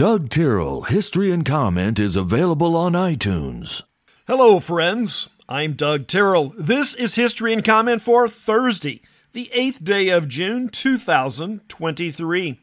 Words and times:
Doug 0.00 0.30
Tyrrell 0.30 0.84
History 0.84 1.30
and 1.30 1.44
Comment 1.44 1.98
is 1.98 2.16
available 2.16 2.74
on 2.74 2.94
iTunes. 2.94 3.82
Hello, 4.26 4.58
friends. 4.58 5.28
I'm 5.46 5.74
Doug 5.74 6.06
Tyrrell. 6.06 6.54
This 6.56 6.94
is 6.94 7.16
History 7.16 7.52
and 7.52 7.62
Comment 7.62 8.00
for 8.00 8.26
Thursday, 8.26 9.02
the 9.34 9.50
8th 9.54 9.84
day 9.84 10.08
of 10.08 10.26
June 10.26 10.70
2023. 10.70 12.60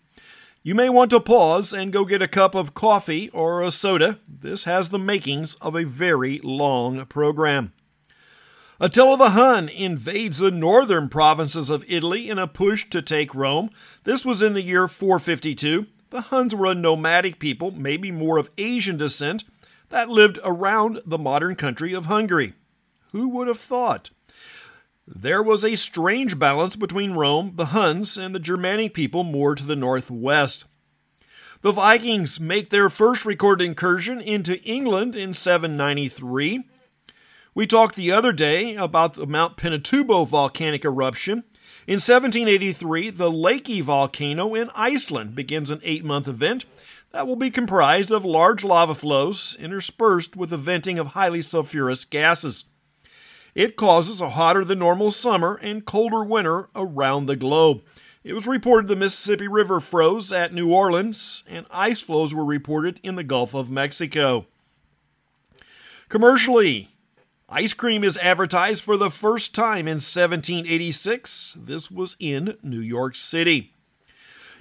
You 0.63 0.73
may 0.73 0.89
want 0.89 1.11
to 1.11 1.19
pause 1.19 1.73
and 1.73 1.93
go 1.93 2.05
get 2.05 2.23
a 2.23 2.27
cup 2.27 2.55
of 2.55 2.73
coffee 2.73 3.29
or 3.29 3.61
a 3.61 3.69
soda. 3.69 4.17
This 4.27 4.63
has 4.63 4.89
the 4.89 4.97
makings 4.97 5.54
of 5.61 5.75
a 5.75 5.83
very 5.83 6.39
long 6.43 7.05
program. 7.05 7.71
Attila 8.79 9.15
the 9.15 9.29
Hun 9.29 9.69
invades 9.69 10.39
the 10.39 10.49
northern 10.49 11.07
provinces 11.07 11.69
of 11.69 11.85
Italy 11.88 12.31
in 12.31 12.39
a 12.39 12.47
push 12.47 12.89
to 12.89 13.04
take 13.04 13.35
Rome. 13.35 13.69
This 14.05 14.25
was 14.25 14.41
in 14.41 14.54
the 14.54 14.63
year 14.63 14.88
452. 14.88 15.85
The 16.09 16.21
Huns 16.21 16.55
were 16.55 16.67
a 16.67 16.75
nomadic 16.75 17.39
people, 17.39 17.71
maybe 17.71 18.11
more 18.11 18.37
of 18.37 18.49
Asian 18.57 18.97
descent, 18.97 19.43
that 19.89 20.09
lived 20.09 20.39
around 20.43 21.02
the 21.05 21.17
modern 21.17 21.55
country 21.55 21.93
of 21.93 22.05
Hungary. 22.05 22.53
Who 23.11 23.27
would 23.29 23.48
have 23.48 23.59
thought? 23.59 24.09
There 25.07 25.41
was 25.41 25.63
a 25.63 25.75
strange 25.75 26.38
balance 26.38 26.75
between 26.75 27.13
Rome, 27.13 27.53
the 27.55 27.67
Huns, 27.67 28.17
and 28.17 28.35
the 28.35 28.39
Germanic 28.39 28.93
people 28.93 29.23
more 29.23 29.55
to 29.55 29.63
the 29.63 29.75
northwest. 29.75 30.65
The 31.62 31.71
Vikings 31.71 32.39
make 32.39 32.70
their 32.70 32.89
first 32.89 33.26
recorded 33.26 33.63
incursion 33.63 34.21
into 34.21 34.62
England 34.63 35.15
in 35.15 35.34
793. 35.34 36.65
We 37.55 37.65
talked 37.65 37.95
the 37.95 38.12
other 38.12 38.31
day 38.31 38.76
about 38.76 39.13
the 39.13 39.26
Mount 39.26 39.57
Pinatubo 39.57 40.27
volcanic 40.27 40.85
eruption. 40.85 41.43
In 41.88 42.02
1783, 42.02 43.12
the 43.12 43.32
Laki 43.32 43.82
volcano 43.82 44.54
in 44.54 44.70
Iceland 44.76 45.36
begins 45.36 45.72
an 45.72 45.80
eight 45.86 46.04
month 46.04 46.27
event 46.27 46.66
that 47.13 47.26
will 47.26 47.38
be 47.38 47.50
comprised 47.50 48.12
of 48.12 48.26
large 48.26 48.62
lava 48.66 48.94
flows 48.94 49.55
interspersed 49.58 50.36
with 50.36 50.50
the 50.50 50.58
venting 50.58 51.00
of 51.00 51.08
highly 51.08 51.40
sulfurous 51.40 52.07
gases. 52.07 52.66
It 53.55 53.77
causes 53.77 54.20
a 54.20 54.32
hotter 54.32 54.66
than 54.66 54.79
normal 54.79 55.12
summer 55.12 55.55
and 55.63 55.85
colder 55.85 56.26
winter 56.26 56.68
around 56.76 57.26
the 57.26 57.38
globe. 57.38 57.84
It 58.22 58.34
was 58.34 58.46
reported 58.46 58.90
the 58.90 58.98
Mississippi 58.98 59.48
River 59.48 59.79
froze 59.79 60.34
at 60.34 60.54
New 60.54 60.70
Orleans, 60.70 61.46
and 61.48 61.66
ice 61.72 62.01
flows 62.01 62.35
were 62.35 62.44
reported 62.44 62.99
in 63.01 63.16
the 63.16 63.24
Gulf 63.24 63.54
of 63.54 63.70
Mexico. 63.70 64.46
Commercially, 66.09 66.90
Ice 67.50 67.73
cream 67.73 68.03
is 68.03 68.17
advertised 68.17 68.84
for 68.84 68.97
the 68.97 69.09
first 69.09 69.56
time 69.56 69.88
in 69.88 70.01
1786. 70.01 71.57
This 71.57 71.89
was 71.89 72.17
in 72.19 72.57
New 72.62 72.81
York 72.81 73.16
City. 73.16 73.72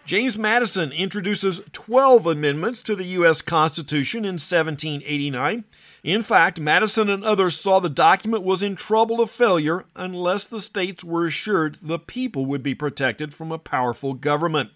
James 0.05 0.39
Madison 0.39 0.93
introduces 0.93 1.62
12 1.73 2.27
amendments 2.27 2.83
to 2.83 2.95
the 2.95 3.06
U.S. 3.06 3.43
Constitution 3.43 4.20
in 4.25 4.34
1789. 4.34 5.65
In 6.05 6.23
fact, 6.23 6.61
Madison 6.61 7.11
and 7.11 7.25
others 7.25 7.59
saw 7.59 7.81
the 7.81 7.89
document 7.89 8.45
was 8.45 8.62
in 8.62 8.77
trouble 8.77 9.21
of 9.21 9.33
failure 9.33 9.84
unless 9.97 10.47
the 10.47 10.61
states 10.61 11.03
were 11.03 11.27
assured 11.27 11.78
the 11.83 11.98
people 11.98 12.47
would 12.47 12.62
be 12.62 12.77
protected 12.77 13.34
from 13.34 13.50
a 13.50 13.59
powerful 13.59 14.15
government. 14.15 14.71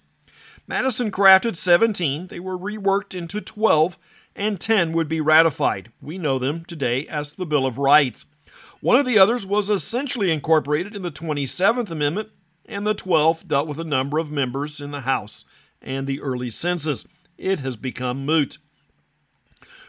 Madison 0.67 1.13
crafted 1.13 1.57
17, 1.57 2.27
they 2.27 2.41
were 2.41 2.59
reworked 2.59 3.15
into 3.15 3.41
12 3.41 3.97
and 4.41 4.59
10 4.59 4.95
would 4.95 5.07
be 5.07 5.21
ratified. 5.21 5.93
We 6.01 6.17
know 6.17 6.39
them 6.39 6.65
today 6.65 7.07
as 7.07 7.35
the 7.35 7.45
Bill 7.45 7.67
of 7.67 7.77
Rights. 7.77 8.25
One 8.81 8.97
of 8.97 9.05
the 9.05 9.19
others 9.19 9.45
was 9.45 9.69
essentially 9.69 10.31
incorporated 10.33 10.97
in 10.97 11.03
the 11.03 11.13
27th 11.13 11.91
Amendment, 11.91 12.31
and 12.65 12.87
the 12.87 12.95
12th 12.95 13.47
dealt 13.47 13.69
with 13.69 13.79
a 13.79 13.85
number 13.85 14.19
of 14.19 14.33
members 14.33 14.81
in 14.81 14.93
the 14.93 15.03
House 15.03 15.45
and 15.83 16.07
the 16.07 16.23
early 16.23 16.49
census. 16.49 17.05
It 17.37 17.61
has 17.61 17.77
become 17.77 18.25
moot. 18.25 18.57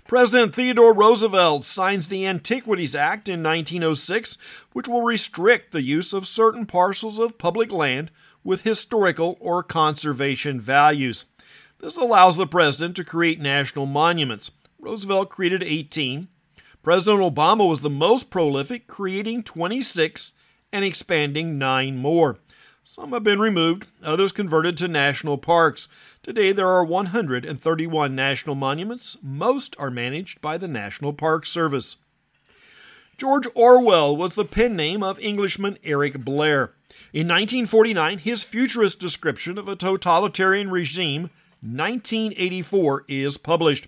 President 0.05 0.53
Theodore 0.53 0.94
Roosevelt 0.94 1.63
signs 1.63 2.09
the 2.09 2.27
Antiquities 2.27 2.94
Act 2.94 3.29
in 3.29 3.41
1906, 3.41 4.38
which 4.73 4.89
will 4.89 5.03
restrict 5.03 5.72
the 5.72 5.81
use 5.81 6.11
of 6.11 6.28
certain 6.28 6.66
parcels 6.66 7.19
of 7.19 7.38
public 7.38 7.72
land 7.72 8.11
with 8.44 8.63
historical 8.63 9.38
or 9.40 9.63
conservation 9.63 10.59
values. 10.59 11.23
This 11.81 11.97
allows 11.97 12.38
the 12.38 12.46
president 12.46 12.96
to 12.97 13.03
create 13.03 13.40
national 13.40 13.88
monuments. 13.88 14.52
Roosevelt 14.80 15.30
created 15.30 15.64
18. 15.64 16.28
President 16.84 17.24
Obama 17.24 17.68
was 17.68 17.80
the 17.80 17.90
most 17.90 18.30
prolific, 18.30 18.86
creating 18.86 19.42
26 19.42 20.34
and 20.72 20.86
expanding 20.86 21.58
9 21.58 21.97
more. 21.97 22.38
Some 22.84 23.14
have 23.14 23.24
been 23.24 23.40
removed, 23.40 23.91
others 24.03 24.31
converted 24.31 24.78
to 24.78 24.88
national 24.88 25.40
parks. 25.40 25.88
Today 26.22 26.52
there 26.52 26.68
are 26.68 26.84
131 26.84 28.16
national 28.16 28.56
monuments. 28.56 29.18
Most 29.24 29.75
are 29.80 29.90
managed 29.90 30.40
by 30.40 30.59
the 30.59 30.68
National 30.68 31.14
Park 31.14 31.47
Service. 31.47 31.97
George 33.18 33.47
Orwell 33.56 34.16
was 34.16 34.36
the 34.36 34.46
pen 34.46 34.75
name 34.75 35.02
of 35.02 35.20
Englishman 35.20 35.80
Eric 35.84 36.24
Blair. 36.24 36.74
In 37.12 37.28
1949, 37.28 38.20
his 38.20 38.44
futurist 38.44 39.00
description 39.00 39.58
of 39.58 39.68
a 39.68 39.75
totalitarian 39.75 40.70
regime 40.70 41.31
1984 41.61 43.05
is 43.07 43.38
published. 43.38 43.88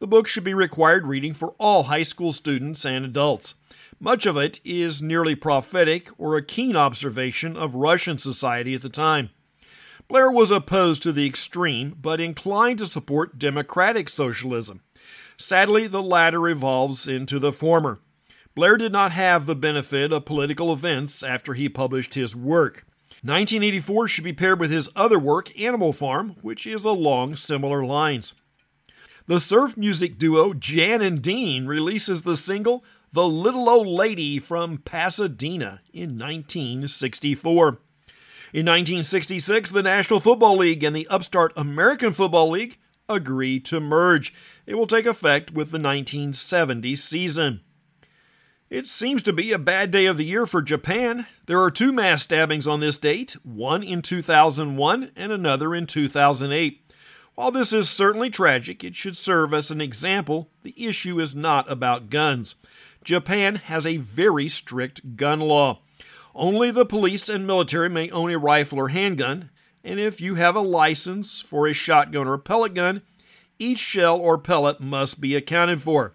The 0.00 0.08
book 0.08 0.26
should 0.26 0.42
be 0.42 0.54
required 0.54 1.06
reading 1.06 1.34
for 1.34 1.54
all 1.58 1.84
high 1.84 2.02
school 2.02 2.32
students 2.32 2.84
and 2.84 3.04
adults. 3.04 3.54
Much 4.00 4.26
of 4.26 4.36
it 4.36 4.58
is 4.64 5.00
nearly 5.00 5.36
prophetic 5.36 6.08
or 6.18 6.36
a 6.36 6.44
keen 6.44 6.74
observation 6.74 7.56
of 7.56 7.76
Russian 7.76 8.18
society 8.18 8.74
at 8.74 8.82
the 8.82 8.88
time. 8.88 9.30
Blair 10.08 10.30
was 10.30 10.50
opposed 10.50 11.04
to 11.04 11.12
the 11.12 11.26
extreme, 11.26 11.96
but 12.02 12.20
inclined 12.20 12.80
to 12.80 12.86
support 12.86 13.38
democratic 13.38 14.08
socialism. 14.08 14.80
Sadly, 15.36 15.86
the 15.86 16.02
latter 16.02 16.48
evolves 16.48 17.06
into 17.06 17.38
the 17.38 17.52
former. 17.52 18.00
Blair 18.54 18.76
did 18.76 18.92
not 18.92 19.12
have 19.12 19.46
the 19.46 19.54
benefit 19.54 20.12
of 20.12 20.24
political 20.24 20.72
events 20.72 21.22
after 21.22 21.54
he 21.54 21.68
published 21.68 22.14
his 22.14 22.34
work. 22.36 22.84
1984 23.24 24.08
should 24.08 24.24
be 24.24 24.32
paired 24.32 24.58
with 24.58 24.72
his 24.72 24.90
other 24.96 25.18
work, 25.18 25.56
Animal 25.56 25.92
Farm, 25.92 26.34
which 26.42 26.66
is 26.66 26.84
along 26.84 27.36
similar 27.36 27.84
lines. 27.84 28.34
The 29.26 29.38
surf 29.38 29.76
music 29.76 30.18
duo 30.18 30.52
Jan 30.54 31.00
and 31.00 31.22
Dean 31.22 31.66
releases 31.66 32.22
the 32.22 32.36
single 32.36 32.84
The 33.12 33.24
Little 33.24 33.70
Old 33.70 33.86
Lady 33.86 34.40
from 34.40 34.78
Pasadena 34.78 35.82
in 35.92 36.18
1964. 36.18 37.78
In 38.52 38.66
1966, 38.66 39.70
the 39.70 39.84
National 39.84 40.18
Football 40.18 40.56
League 40.56 40.82
and 40.82 40.94
the 40.96 41.06
upstart 41.06 41.52
American 41.56 42.12
Football 42.12 42.50
League 42.50 42.78
agree 43.08 43.60
to 43.60 43.78
merge. 43.78 44.34
It 44.66 44.74
will 44.74 44.88
take 44.88 45.06
effect 45.06 45.52
with 45.52 45.70
the 45.70 45.78
1970 45.78 46.96
season. 46.96 47.60
It 48.72 48.86
seems 48.86 49.22
to 49.24 49.34
be 49.34 49.52
a 49.52 49.58
bad 49.58 49.90
day 49.90 50.06
of 50.06 50.16
the 50.16 50.24
year 50.24 50.46
for 50.46 50.62
Japan. 50.62 51.26
There 51.44 51.60
are 51.60 51.70
two 51.70 51.92
mass 51.92 52.22
stabbings 52.22 52.66
on 52.66 52.80
this 52.80 52.96
date, 52.96 53.36
one 53.44 53.82
in 53.82 54.00
2001 54.00 55.10
and 55.14 55.30
another 55.30 55.74
in 55.74 55.84
2008. 55.84 56.80
While 57.34 57.50
this 57.50 57.74
is 57.74 57.90
certainly 57.90 58.30
tragic, 58.30 58.82
it 58.82 58.96
should 58.96 59.18
serve 59.18 59.52
as 59.52 59.70
an 59.70 59.82
example. 59.82 60.48
The 60.62 60.74
issue 60.74 61.20
is 61.20 61.36
not 61.36 61.70
about 61.70 62.08
guns. 62.08 62.54
Japan 63.04 63.56
has 63.56 63.86
a 63.86 63.98
very 63.98 64.48
strict 64.48 65.16
gun 65.16 65.40
law. 65.40 65.80
Only 66.34 66.70
the 66.70 66.86
police 66.86 67.28
and 67.28 67.46
military 67.46 67.90
may 67.90 68.08
own 68.08 68.30
a 68.30 68.38
rifle 68.38 68.78
or 68.78 68.88
handgun, 68.88 69.50
and 69.84 70.00
if 70.00 70.18
you 70.22 70.36
have 70.36 70.56
a 70.56 70.60
license 70.60 71.42
for 71.42 71.68
a 71.68 71.74
shotgun 71.74 72.26
or 72.26 72.38
pellet 72.38 72.72
gun, 72.72 73.02
each 73.58 73.80
shell 73.80 74.18
or 74.18 74.38
pellet 74.38 74.80
must 74.80 75.20
be 75.20 75.36
accounted 75.36 75.82
for. 75.82 76.14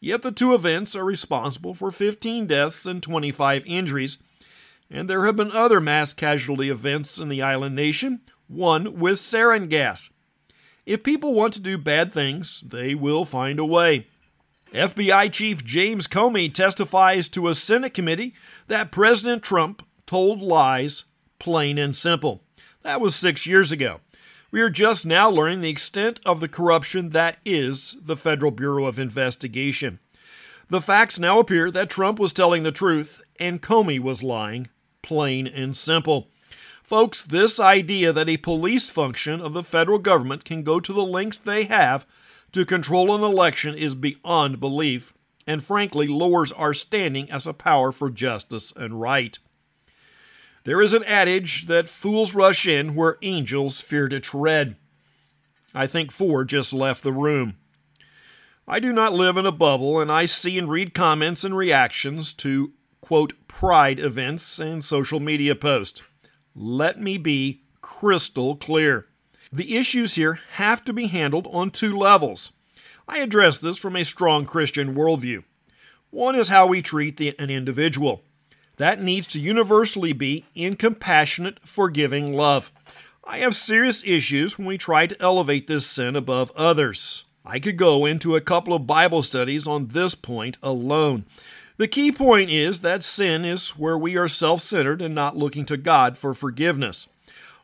Yet 0.00 0.22
the 0.22 0.32
two 0.32 0.54
events 0.54 0.94
are 0.94 1.04
responsible 1.04 1.74
for 1.74 1.90
15 1.90 2.46
deaths 2.46 2.86
and 2.86 3.02
25 3.02 3.64
injuries, 3.66 4.18
and 4.90 5.08
there 5.08 5.26
have 5.26 5.36
been 5.36 5.52
other 5.52 5.80
mass 5.80 6.12
casualty 6.12 6.68
events 6.68 7.18
in 7.18 7.28
the 7.28 7.42
island 7.42 7.74
nation, 7.74 8.20
one 8.46 8.98
with 8.98 9.18
sarin 9.18 9.68
gas. 9.68 10.10
If 10.84 11.02
people 11.02 11.34
want 11.34 11.52
to 11.54 11.60
do 11.60 11.76
bad 11.76 12.12
things, 12.12 12.62
they 12.64 12.94
will 12.94 13.24
find 13.24 13.58
a 13.58 13.64
way. 13.64 14.06
FBI 14.72 15.32
Chief 15.32 15.64
James 15.64 16.06
Comey 16.06 16.52
testifies 16.52 17.28
to 17.28 17.48
a 17.48 17.54
Senate 17.54 17.94
committee 17.94 18.34
that 18.68 18.92
President 18.92 19.42
Trump 19.42 19.84
told 20.06 20.40
lies, 20.40 21.04
plain 21.38 21.78
and 21.78 21.96
simple. 21.96 22.42
That 22.82 23.00
was 23.00 23.16
six 23.16 23.46
years 23.46 23.72
ago. 23.72 24.00
We 24.52 24.60
are 24.60 24.70
just 24.70 25.04
now 25.04 25.28
learning 25.28 25.60
the 25.60 25.70
extent 25.70 26.20
of 26.24 26.38
the 26.38 26.48
corruption 26.48 27.10
that 27.10 27.38
is 27.44 27.96
the 28.00 28.16
Federal 28.16 28.52
Bureau 28.52 28.86
of 28.86 28.98
Investigation. 28.98 29.98
The 30.68 30.80
facts 30.80 31.18
now 31.18 31.40
appear 31.40 31.70
that 31.72 31.90
Trump 31.90 32.20
was 32.20 32.32
telling 32.32 32.62
the 32.62 32.70
truth 32.70 33.20
and 33.40 33.60
Comey 33.60 33.98
was 33.98 34.22
lying, 34.22 34.68
plain 35.02 35.48
and 35.48 35.76
simple. 35.76 36.28
Folks, 36.84 37.24
this 37.24 37.58
idea 37.58 38.12
that 38.12 38.28
a 38.28 38.36
police 38.36 38.88
function 38.88 39.40
of 39.40 39.52
the 39.52 39.64
federal 39.64 39.98
government 39.98 40.44
can 40.44 40.62
go 40.62 40.78
to 40.78 40.92
the 40.92 41.04
lengths 41.04 41.38
they 41.38 41.64
have 41.64 42.06
to 42.52 42.64
control 42.64 43.14
an 43.14 43.24
election 43.24 43.74
is 43.74 43.96
beyond 43.96 44.60
belief, 44.60 45.12
and 45.44 45.64
frankly 45.64 46.06
lowers 46.06 46.52
our 46.52 46.72
standing 46.72 47.28
as 47.30 47.46
a 47.46 47.52
power 47.52 47.90
for 47.90 48.10
justice 48.10 48.72
and 48.76 49.00
right. 49.00 49.40
There 50.66 50.82
is 50.82 50.94
an 50.94 51.04
adage 51.04 51.68
that 51.68 51.88
fools 51.88 52.34
rush 52.34 52.66
in 52.66 52.96
where 52.96 53.18
angels 53.22 53.80
fear 53.80 54.08
to 54.08 54.18
tread. 54.18 54.74
I 55.72 55.86
think 55.86 56.10
four 56.10 56.44
just 56.44 56.72
left 56.72 57.04
the 57.04 57.12
room. 57.12 57.56
I 58.66 58.80
do 58.80 58.92
not 58.92 59.12
live 59.12 59.36
in 59.36 59.46
a 59.46 59.52
bubble, 59.52 60.00
and 60.00 60.10
I 60.10 60.24
see 60.24 60.58
and 60.58 60.68
read 60.68 60.92
comments 60.92 61.44
and 61.44 61.56
reactions 61.56 62.32
to, 62.34 62.72
quote, 63.00 63.34
pride 63.46 64.00
events 64.00 64.58
and 64.58 64.84
social 64.84 65.20
media 65.20 65.54
posts. 65.54 66.02
Let 66.52 67.00
me 67.00 67.16
be 67.16 67.62
crystal 67.80 68.56
clear. 68.56 69.06
The 69.52 69.76
issues 69.76 70.14
here 70.14 70.40
have 70.54 70.84
to 70.86 70.92
be 70.92 71.06
handled 71.06 71.46
on 71.52 71.70
two 71.70 71.96
levels. 71.96 72.50
I 73.06 73.18
address 73.18 73.58
this 73.58 73.78
from 73.78 73.94
a 73.94 74.04
strong 74.04 74.44
Christian 74.46 74.96
worldview. 74.96 75.44
One 76.10 76.34
is 76.34 76.48
how 76.48 76.66
we 76.66 76.82
treat 76.82 77.18
the, 77.18 77.38
an 77.38 77.50
individual. 77.50 78.24
That 78.76 79.00
needs 79.00 79.26
to 79.28 79.40
universally 79.40 80.12
be 80.12 80.44
in 80.54 80.76
compassionate, 80.76 81.60
forgiving 81.64 82.34
love. 82.34 82.70
I 83.24 83.38
have 83.38 83.56
serious 83.56 84.04
issues 84.04 84.58
when 84.58 84.66
we 84.66 84.78
try 84.78 85.06
to 85.06 85.20
elevate 85.20 85.66
this 85.66 85.86
sin 85.86 86.14
above 86.14 86.52
others. 86.54 87.24
I 87.44 87.58
could 87.58 87.76
go 87.76 88.04
into 88.04 88.36
a 88.36 88.40
couple 88.40 88.74
of 88.74 88.86
Bible 88.86 89.22
studies 89.22 89.66
on 89.66 89.88
this 89.88 90.14
point 90.14 90.56
alone. 90.62 91.24
The 91.76 91.88
key 91.88 92.10
point 92.10 92.50
is 92.50 92.80
that 92.80 93.04
sin 93.04 93.44
is 93.44 93.70
where 93.70 93.98
we 93.98 94.16
are 94.16 94.28
self 94.28 94.62
centered 94.62 95.02
and 95.02 95.14
not 95.14 95.36
looking 95.36 95.64
to 95.66 95.76
God 95.76 96.16
for 96.18 96.34
forgiveness. 96.34 97.06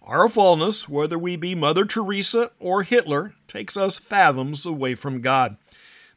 Our 0.03 0.29
fallenness, 0.29 0.89
whether 0.89 1.19
we 1.19 1.37
be 1.37 1.55
Mother 1.55 1.85
Teresa 1.85 2.51
or 2.59 2.83
Hitler, 2.83 3.35
takes 3.47 3.77
us 3.77 3.99
fathoms 3.99 4.67
away 4.67 4.95
from 4.95 5.21
God. 5.21 5.57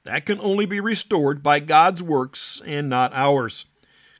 That 0.03 0.25
can 0.25 0.39
only 0.39 0.65
be 0.65 0.79
restored 0.79 1.41
by 1.41 1.59
God's 1.59 2.01
works 2.01 2.61
and 2.65 2.89
not 2.89 3.13
ours. 3.13 3.65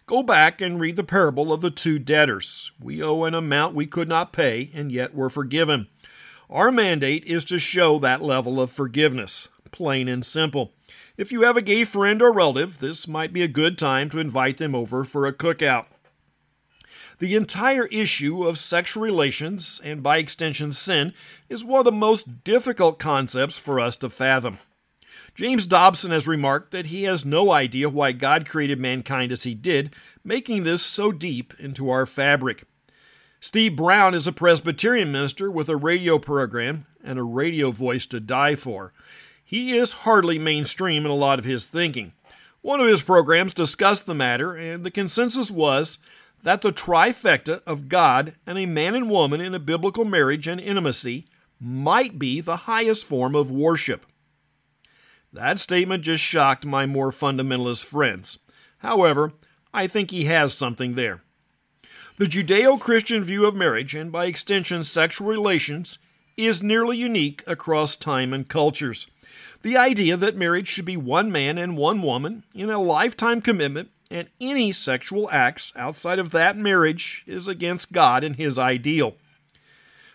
Go 0.07 0.21
back 0.21 0.61
and 0.61 0.79
read 0.79 0.97
the 0.97 1.03
parable 1.03 1.51
of 1.51 1.61
the 1.61 1.71
two 1.71 1.97
debtors. 1.97 2.71
We 2.79 3.01
owe 3.01 3.23
an 3.23 3.33
amount 3.33 3.73
we 3.73 3.87
could 3.87 4.07
not 4.07 4.31
pay, 4.31 4.69
and 4.71 4.91
yet 4.91 5.15
were 5.15 5.31
forgiven. 5.31 5.87
Our 6.47 6.71
mandate 6.71 7.23
is 7.25 7.43
to 7.45 7.57
show 7.57 7.97
that 7.97 8.21
level 8.21 8.61
of 8.61 8.71
forgiveness, 8.71 9.47
plain 9.71 10.07
and 10.07 10.23
simple. 10.23 10.73
If 11.17 11.31
you 11.31 11.41
have 11.41 11.57
a 11.57 11.61
gay 11.61 11.85
friend 11.85 12.21
or 12.21 12.31
relative, 12.31 12.77
this 12.77 13.07
might 13.07 13.33
be 13.33 13.41
a 13.41 13.47
good 13.47 13.79
time 13.79 14.11
to 14.11 14.19
invite 14.19 14.57
them 14.57 14.75
over 14.75 15.03
for 15.05 15.25
a 15.25 15.33
cookout. 15.33 15.87
The 17.17 17.33
entire 17.33 17.87
issue 17.87 18.43
of 18.43 18.59
sexual 18.59 19.01
relations, 19.01 19.81
and 19.83 20.03
by 20.03 20.17
extension 20.17 20.71
sin, 20.71 21.13
is 21.49 21.63
one 21.63 21.79
of 21.79 21.85
the 21.85 21.91
most 21.91 22.43
difficult 22.43 22.99
concepts 22.99 23.57
for 23.57 23.79
us 23.79 23.95
to 23.97 24.11
fathom. 24.11 24.59
James 25.35 25.65
Dobson 25.65 26.11
has 26.11 26.29
remarked 26.29 26.71
that 26.71 26.85
he 26.85 27.03
has 27.03 27.25
no 27.25 27.51
idea 27.51 27.89
why 27.89 28.13
God 28.13 28.47
created 28.47 28.79
mankind 28.79 29.33
as 29.33 29.43
he 29.43 29.53
did, 29.53 29.93
making 30.23 30.63
this 30.63 30.81
so 30.81 31.11
deep 31.11 31.53
into 31.59 31.89
our 31.89 32.05
fabric. 32.05 32.63
Steve 33.41 33.75
Brown 33.75 34.15
is 34.15 34.27
a 34.27 34.31
Presbyterian 34.31 35.11
minister 35.11 35.51
with 35.51 35.67
a 35.67 35.75
radio 35.75 36.17
program 36.17 36.85
and 37.03 37.19
a 37.19 37.23
radio 37.23 37.69
voice 37.71 38.05
to 38.07 38.21
die 38.21 38.55
for. 38.55 38.93
He 39.43 39.75
is 39.75 39.91
hardly 39.91 40.39
mainstream 40.39 41.03
in 41.05 41.11
a 41.11 41.15
lot 41.15 41.37
of 41.37 41.45
his 41.45 41.65
thinking. 41.65 42.13
One 42.61 42.79
of 42.79 42.87
his 42.87 43.01
programs 43.01 43.53
discussed 43.53 44.05
the 44.05 44.15
matter, 44.15 44.55
and 44.55 44.85
the 44.85 44.89
consensus 44.89 45.51
was 45.51 45.99
that 46.43 46.61
the 46.61 46.71
trifecta 46.71 47.61
of 47.67 47.89
God 47.89 48.35
and 48.47 48.57
a 48.57 48.65
man 48.65 48.95
and 48.95 49.09
woman 49.09 49.41
in 49.41 49.53
a 49.53 49.59
biblical 49.59 50.05
marriage 50.05 50.47
and 50.47 50.61
intimacy 50.61 51.27
might 51.59 52.17
be 52.17 52.39
the 52.39 52.55
highest 52.55 53.03
form 53.03 53.35
of 53.35 53.51
worship. 53.51 54.05
That 55.35 55.59
statement 55.59 56.01
just 56.03 56.23
shocked 56.23 56.65
my 56.65 56.85
more 56.85 57.11
fundamentalist 57.11 57.83
friends. 57.83 58.39
However, 58.77 59.33
I 59.73 59.85
think 59.85 60.09
he 60.09 60.25
has 60.25 60.53
something 60.53 60.95
there. 60.95 61.23
The 62.17 62.25
Judeo 62.25 62.79
Christian 62.79 63.25
view 63.25 63.45
of 63.45 63.53
marriage, 63.53 63.93
and 63.93 64.13
by 64.13 64.27
extension 64.27 64.85
sexual 64.85 65.27
relations, 65.27 65.97
is 66.37 66.63
nearly 66.63 66.95
unique 66.95 67.43
across 67.45 67.97
time 67.97 68.33
and 68.33 68.47
cultures. 68.47 69.07
The 69.61 69.75
idea 69.75 70.15
that 70.15 70.37
marriage 70.37 70.69
should 70.69 70.85
be 70.85 70.95
one 70.95 71.29
man 71.29 71.57
and 71.57 71.75
one 71.75 72.01
woman 72.01 72.45
in 72.53 72.69
a 72.69 72.81
lifetime 72.81 73.41
commitment 73.41 73.89
and 74.09 74.29
any 74.39 74.71
sexual 74.71 75.29
acts 75.31 75.73
outside 75.75 76.17
of 76.17 76.31
that 76.31 76.55
marriage 76.55 77.25
is 77.27 77.49
against 77.49 77.91
God 77.91 78.23
and 78.23 78.37
His 78.37 78.57
ideal. 78.57 79.15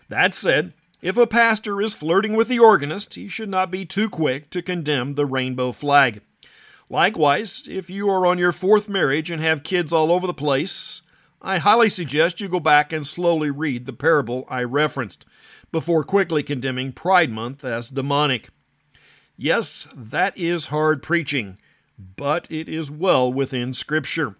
That 0.09 0.33
said, 0.33 0.73
if 1.01 1.17
a 1.17 1.27
pastor 1.27 1.81
is 1.81 1.93
flirting 1.93 2.35
with 2.35 2.47
the 2.47 2.59
organist, 2.59 3.15
he 3.15 3.27
should 3.27 3.49
not 3.49 3.71
be 3.71 3.85
too 3.85 4.09
quick 4.09 4.49
to 4.51 4.61
condemn 4.61 5.15
the 5.15 5.25
rainbow 5.25 5.71
flag. 5.71 6.21
Likewise, 6.89 7.63
if 7.69 7.89
you 7.89 8.09
are 8.09 8.25
on 8.27 8.37
your 8.37 8.51
fourth 8.51 8.89
marriage 8.89 9.31
and 9.31 9.41
have 9.41 9.63
kids 9.63 9.93
all 9.93 10.11
over 10.11 10.27
the 10.27 10.33
place, 10.33 11.01
I 11.41 11.57
highly 11.57 11.89
suggest 11.89 12.39
you 12.39 12.49
go 12.49 12.59
back 12.59 12.93
and 12.93 13.07
slowly 13.07 13.49
read 13.49 13.85
the 13.85 13.93
parable 13.93 14.45
I 14.49 14.63
referenced 14.63 15.25
before 15.71 16.03
quickly 16.03 16.43
condemning 16.43 16.91
Pride 16.91 17.31
Month 17.31 17.63
as 17.63 17.89
demonic. 17.89 18.49
Yes, 19.37 19.87
that 19.95 20.37
is 20.37 20.67
hard 20.67 21.01
preaching, 21.01 21.57
but 21.97 22.45
it 22.51 22.69
is 22.69 22.91
well 22.91 23.31
within 23.31 23.73
Scripture. 23.73 24.35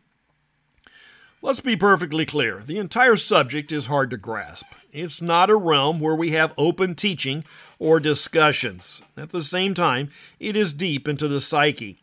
Let's 1.44 1.60
be 1.60 1.76
perfectly 1.76 2.28
clear 2.28 2.62
the 2.64 2.78
entire 2.78 3.16
subject 3.16 3.72
is 3.72 3.88
hard 3.88 4.12
to 4.12 4.18
grasp. 4.18 4.68
It's 4.92 5.24
not 5.24 5.50
a 5.50 5.56
realm 5.56 6.00
where 6.00 6.14
we 6.14 6.34
have 6.34 6.54
open 6.56 6.94
teaching 6.94 7.44
or 7.80 8.00
discussions. 8.00 9.02
At 9.18 9.32
the 9.32 9.42
same 9.42 9.74
time, 9.74 10.10
it 10.40 10.56
is 10.56 10.72
deep 10.72 11.08
into 11.08 11.28
the 11.28 11.42
psyche. 11.42 11.98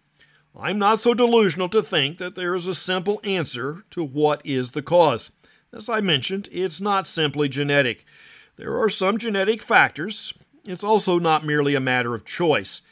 I'm 0.59 0.77
not 0.77 0.99
so 0.99 1.15
delusional 1.15 1.69
to 1.69 1.85
think 1.85 2.19
that 2.19 2.35
there 2.35 2.57
is 2.57 2.67
a 2.67 2.75
simple 2.75 3.21
answer 3.23 3.85
to 3.91 4.03
what 4.03 4.45
is 4.45 4.73
the 4.73 4.83
cause. 4.83 5.31
As 5.73 5.89
I 5.89 6.01
mentioned, 6.01 6.49
it's 6.51 6.81
not 6.81 7.07
simply 7.07 7.49
genetic. 7.49 8.05
There 8.57 8.77
are 8.77 8.91
some 8.91 9.19
genetic 9.19 9.63
factors. 9.63 10.35
It's 10.65 10.83
also 10.83 11.21
not 11.21 11.47
merely 11.47 11.77
a 11.77 11.81
matter 11.81 12.17
of 12.17 12.25
choice. 12.25 12.83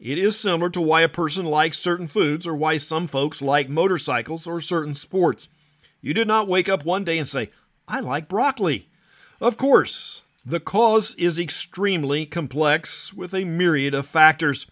It 0.00 0.18
is 0.18 0.36
similar 0.36 0.70
to 0.70 0.80
why 0.80 1.02
a 1.02 1.08
person 1.08 1.44
likes 1.44 1.78
certain 1.78 2.08
foods 2.08 2.48
or 2.48 2.56
why 2.56 2.78
some 2.78 3.06
folks 3.06 3.40
like 3.40 3.68
motorcycles 3.68 4.44
or 4.44 4.60
certain 4.60 4.96
sports. 4.96 5.46
You 6.04 6.12
did 6.12 6.28
not 6.28 6.48
wake 6.48 6.68
up 6.68 6.84
one 6.84 7.02
day 7.02 7.16
and 7.16 7.26
say, 7.26 7.48
I 7.88 8.00
like 8.00 8.28
broccoli. 8.28 8.90
Of 9.40 9.56
course, 9.56 10.20
the 10.44 10.60
cause 10.60 11.14
is 11.14 11.38
extremely 11.38 12.26
complex 12.26 13.14
with 13.14 13.32
a 13.32 13.46
myriad 13.46 13.94
of 13.94 14.06
factors. 14.06 14.66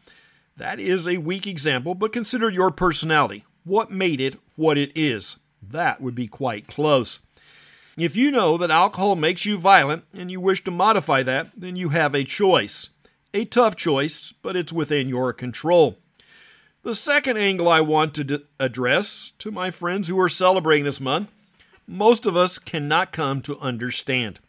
That 0.59 0.79
is 0.79 1.09
a 1.09 1.17
weak 1.17 1.47
example, 1.47 1.95
but 1.95 2.13
consider 2.13 2.51
your 2.51 2.71
personality. 2.71 3.47
What 3.65 3.91
made 3.91 4.21
it 4.21 4.39
what 4.57 4.77
it 4.77 4.93
is? 4.95 5.37
That 5.63 6.03
would 6.03 6.15
be 6.15 6.27
quite 6.27 6.67
close. 6.67 7.19
If 7.97 8.15
you 8.15 8.31
know 8.31 8.59
that 8.59 8.71
alcohol 8.71 9.17
makes 9.17 9.47
you 9.47 9.57
violent 9.57 10.05
and 10.13 10.31
you 10.31 10.39
wish 10.39 10.63
to 10.65 10.71
modify 10.71 11.23
that, 11.23 11.49
then 11.57 11.77
you 11.77 11.89
have 11.89 12.15
a 12.15 12.25
choice. 12.25 12.91
A 13.33 13.47
tough 13.47 13.75
choice, 13.75 14.35
but 14.43 14.55
it's 14.55 14.71
within 14.71 15.09
your 15.09 15.33
control. 15.33 15.97
The 16.85 16.95
second 16.97 17.37
angle 17.37 17.69
I 17.69 17.81
want 17.81 18.13
to 18.15 18.25
d- 18.25 18.39
address 18.59 19.33
to 19.39 19.53
my 19.53 19.71
friends 19.71 20.09
who 20.09 20.19
are 20.19 20.29
celebrating 20.29 20.85
this 20.85 21.01
month 21.01 21.31
most 21.87 22.27
of 22.27 22.37
us 22.37 22.59
cannot 22.59 23.13
come 23.13 23.41
to 23.43 23.59
understand. 23.59 24.41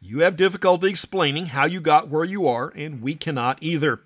You 0.00 0.20
have 0.20 0.36
difficulty 0.36 0.88
explaining 0.88 1.46
how 1.46 1.66
you 1.66 1.80
got 1.80 2.08
where 2.08 2.24
you 2.24 2.46
are, 2.48 2.72
and 2.74 3.02
we 3.02 3.14
cannot 3.14 3.58
either. 3.60 4.00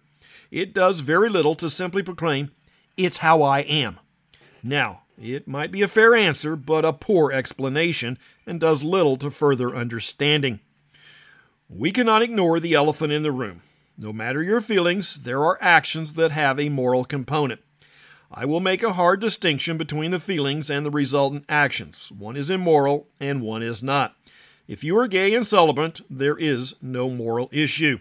It 0.51 0.75
does 0.75 1.01
very 1.01 1.29
little 1.29 1.55
to 1.57 1.71
simply 1.71 2.03
proclaim, 2.03 2.51
It's 2.97 3.19
how 3.19 3.43
I 3.43 3.61
am. 3.61 3.99
Now, 4.63 5.03
it 5.21 5.47
might 5.47 5.71
be 5.71 5.83
a 5.83 5.89
fair 5.89 6.15
answer, 6.15 6.57
but 6.57 6.85
a 6.85 6.93
poor 6.93 7.31
explanation, 7.33 8.19
and 8.47 8.61
does 8.61 8.83
little 8.83 9.17
to 9.19 9.31
further 9.31 9.75
understanding. 9.75 10.61
We 11.69 11.93
cannot 11.93 12.23
ignore 12.23 12.61
the 12.61 12.75
elephant 12.75 13.13
in 13.13 13.23
the 13.23 13.33
room. 13.33 13.63
No 13.97 14.13
matter 14.13 14.43
your 14.43 14.61
feelings, 14.61 15.21
there 15.23 15.45
are 15.45 15.59
actions 15.61 16.15
that 16.15 16.33
have 16.33 16.59
a 16.59 16.69
moral 16.69 17.05
component. 17.05 17.61
I 18.31 18.45
will 18.45 18.61
make 18.61 18.83
a 18.83 18.95
hard 18.95 19.21
distinction 19.21 19.79
between 19.79 20.11
the 20.11 20.19
feelings 20.19 20.69
and 20.69 20.85
the 20.85 20.91
resultant 20.91 21.45
actions. 21.49 22.11
One 22.11 22.37
is 22.37 22.51
immoral 22.51 23.07
and 23.21 23.41
one 23.41 23.63
is 23.63 23.83
not. 23.83 24.17
If 24.67 24.83
you 24.83 24.99
are 24.99 25.07
gay 25.07 25.35
and 25.35 25.47
celibate, 25.47 26.01
there 26.11 26.37
is 26.37 26.75
no 26.83 27.09
moral 27.09 27.49
issue. 27.53 27.99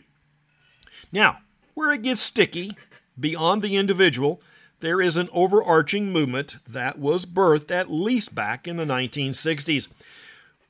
Now, 1.12 1.39
where 1.75 1.91
it 1.91 2.01
gets 2.01 2.21
sticky, 2.21 2.75
beyond 3.19 3.62
the 3.62 3.75
individual, 3.75 4.41
there 4.79 5.00
is 5.00 5.15
an 5.15 5.29
overarching 5.31 6.12
movement 6.12 6.57
that 6.67 6.97
was 6.97 7.27
birthed 7.27 7.69
at 7.69 7.91
least 7.91 8.33
back 8.33 8.67
in 8.67 8.77
the 8.77 8.85
1960s. 8.85 9.88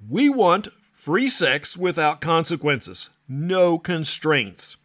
We 0.09 0.27
want 0.27 0.67
free 0.91 1.29
sex 1.29 1.77
without 1.77 2.19
consequences, 2.19 3.09
no 3.29 3.77
constraints. 3.77 4.75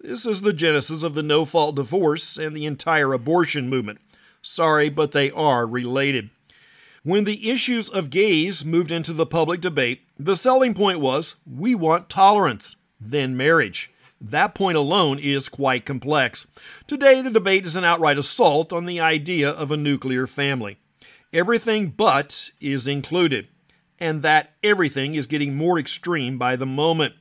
This 0.00 0.26
is 0.26 0.42
the 0.42 0.52
genesis 0.52 1.02
of 1.02 1.14
the 1.14 1.24
no 1.24 1.44
fault 1.44 1.74
divorce 1.74 2.36
and 2.36 2.56
the 2.56 2.66
entire 2.66 3.12
abortion 3.12 3.68
movement. 3.68 3.98
Sorry, 4.40 4.88
but 4.88 5.10
they 5.10 5.30
are 5.32 5.66
related. 5.66 6.30
When 7.02 7.24
the 7.24 7.50
issues 7.50 7.88
of 7.88 8.10
gays 8.10 8.64
moved 8.64 8.92
into 8.92 9.12
the 9.12 9.26
public 9.26 9.60
debate, 9.60 10.02
the 10.16 10.36
selling 10.36 10.74
point 10.74 11.00
was 11.00 11.34
we 11.44 11.74
want 11.74 12.08
tolerance, 12.08 12.76
then 13.00 13.36
marriage. 13.36 13.90
That 14.20 14.54
point 14.54 14.76
alone 14.76 15.18
is 15.18 15.48
quite 15.48 15.84
complex. 15.84 16.46
Today, 16.86 17.20
the 17.20 17.30
debate 17.30 17.66
is 17.66 17.74
an 17.74 17.84
outright 17.84 18.18
assault 18.18 18.72
on 18.72 18.86
the 18.86 19.00
idea 19.00 19.50
of 19.50 19.72
a 19.72 19.76
nuclear 19.76 20.26
family. 20.26 20.76
Everything 21.32 21.88
but 21.90 22.50
is 22.60 22.86
included, 22.86 23.48
and 23.98 24.22
that 24.22 24.52
everything 24.62 25.14
is 25.14 25.26
getting 25.26 25.56
more 25.56 25.78
extreme 25.78 26.38
by 26.38 26.56
the 26.56 26.66
moment. 26.66 27.14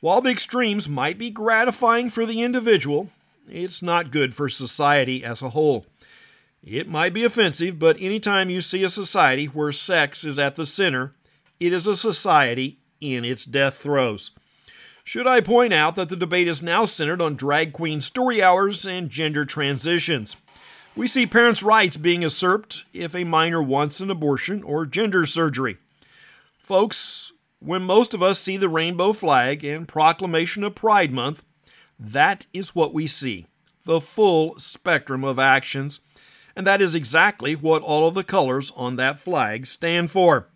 While 0.00 0.20
the 0.20 0.30
extremes 0.30 0.88
might 0.88 1.18
be 1.18 1.30
gratifying 1.30 2.10
for 2.10 2.26
the 2.26 2.42
individual, 2.42 3.10
it's 3.48 3.82
not 3.82 4.10
good 4.10 4.34
for 4.34 4.48
society 4.48 5.24
as 5.24 5.42
a 5.42 5.50
whole. 5.50 5.86
It 6.62 6.88
might 6.88 7.14
be 7.14 7.24
offensive, 7.24 7.78
but 7.78 8.00
anytime 8.00 8.50
you 8.50 8.60
see 8.60 8.82
a 8.82 8.88
society 8.88 9.46
where 9.46 9.72
sex 9.72 10.24
is 10.24 10.38
at 10.38 10.56
the 10.56 10.66
center, 10.66 11.14
it 11.60 11.72
is 11.72 11.86
a 11.86 11.96
society 11.96 12.78
in 13.00 13.24
its 13.24 13.44
death 13.44 13.76
throes. 13.76 14.32
Should 15.04 15.28
I 15.28 15.40
point 15.40 15.72
out 15.72 15.94
that 15.94 16.08
the 16.08 16.16
debate 16.16 16.48
is 16.48 16.62
now 16.62 16.84
centered 16.84 17.22
on 17.22 17.36
drag 17.36 17.72
queen 17.72 18.00
story 18.00 18.42
hours 18.42 18.84
and 18.84 19.08
gender 19.08 19.44
transitions? 19.44 20.36
We 20.96 21.06
see 21.06 21.26
parents' 21.26 21.62
rights 21.62 21.96
being 21.96 22.22
usurped 22.22 22.84
if 22.92 23.14
a 23.14 23.22
minor 23.22 23.62
wants 23.62 24.00
an 24.00 24.10
abortion 24.10 24.62
or 24.64 24.84
gender 24.84 25.24
surgery. 25.24 25.76
Folks, 26.58 27.32
when 27.60 27.82
most 27.82 28.14
of 28.14 28.22
us 28.22 28.38
see 28.38 28.56
the 28.56 28.68
rainbow 28.68 29.12
flag 29.12 29.64
and 29.64 29.88
proclamation 29.88 30.62
of 30.64 30.74
Pride 30.74 31.12
Month, 31.12 31.44
that 31.98 32.46
is 32.52 32.74
what 32.74 32.94
we 32.94 33.06
see 33.06 33.46
the 33.84 34.00
full 34.00 34.58
spectrum 34.58 35.22
of 35.22 35.38
actions 35.38 36.00
and 36.56 36.66
that 36.66 36.80
is 36.80 36.94
exactly 36.94 37.54
what 37.54 37.82
all 37.82 38.08
of 38.08 38.14
the 38.14 38.24
colors 38.24 38.72
on 38.74 38.96
that 38.96 39.20
flag 39.20 39.66
stand 39.66 40.10
for. 40.10 40.48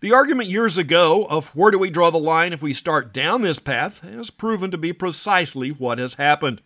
The 0.00 0.12
argument 0.12 0.50
years 0.50 0.76
ago 0.76 1.24
of 1.26 1.48
where 1.50 1.70
do 1.70 1.78
we 1.78 1.88
draw 1.88 2.10
the 2.10 2.18
line 2.18 2.52
if 2.52 2.60
we 2.60 2.74
start 2.74 3.14
down 3.14 3.40
this 3.40 3.60
path 3.60 4.00
has 4.00 4.28
proven 4.28 4.70
to 4.72 4.76
be 4.76 4.92
precisely 4.92 5.70
what 5.70 5.98
has 5.98 6.14
happened. 6.14 6.60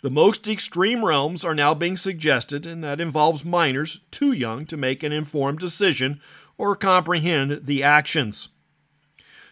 The 0.00 0.10
most 0.10 0.48
extreme 0.48 1.04
realms 1.04 1.44
are 1.44 1.54
now 1.54 1.74
being 1.74 1.96
suggested, 1.96 2.66
and 2.66 2.82
that 2.82 3.00
involves 3.00 3.44
minors 3.44 4.00
too 4.10 4.32
young 4.32 4.64
to 4.66 4.76
make 4.76 5.02
an 5.02 5.12
informed 5.12 5.58
decision 5.58 6.20
or 6.56 6.74
comprehend 6.74 7.66
the 7.66 7.82
actions. 7.82 8.48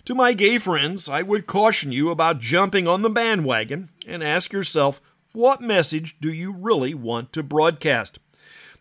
To 0.06 0.14
my 0.14 0.32
gay 0.32 0.58
friends, 0.58 1.08
I 1.08 1.22
would 1.22 1.46
caution 1.46 1.92
you 1.92 2.10
about 2.10 2.40
jumping 2.40 2.88
on 2.88 3.02
the 3.02 3.10
bandwagon 3.10 3.90
and 4.06 4.22
ask 4.22 4.52
yourself 4.52 5.00
what 5.32 5.60
message 5.60 6.16
do 6.20 6.32
you 6.32 6.52
really 6.52 6.94
want 6.94 7.32
to 7.34 7.42
broadcast? 7.42 8.18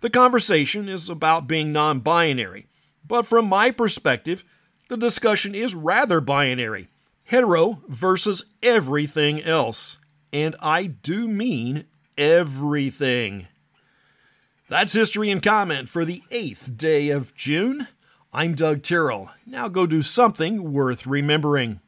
The 0.01 0.09
conversation 0.09 0.89
is 0.89 1.09
about 1.09 1.47
being 1.47 1.71
non 1.71 1.99
binary, 1.99 2.67
but 3.05 3.27
from 3.27 3.45
my 3.45 3.69
perspective, 3.69 4.43
the 4.87 4.97
discussion 4.97 5.53
is 5.53 5.75
rather 5.75 6.19
binary 6.21 6.87
hetero 7.29 7.83
versus 7.87 8.43
everything 8.63 9.41
else. 9.43 9.97
And 10.33 10.55
I 10.59 10.87
do 10.87 11.27
mean 11.27 11.85
everything. 12.17 13.47
That's 14.67 14.93
history 14.93 15.29
and 15.29 15.41
comment 15.41 15.89
for 15.89 16.05
the 16.05 16.23
8th 16.31 16.75
day 16.75 17.09
of 17.09 17.35
June. 17.35 17.87
I'm 18.31 18.53
Doug 18.53 18.83
Tyrrell. 18.83 19.31
Now 19.47 19.69
go 19.69 19.87
do 19.87 20.03
something 20.03 20.71
worth 20.71 21.07
remembering. 21.07 21.79